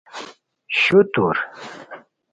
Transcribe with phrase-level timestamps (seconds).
[0.79, 1.33] شوتور